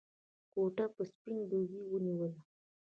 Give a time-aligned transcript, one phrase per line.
[0.53, 2.39] کوټه به سپين لوګي ونيوله.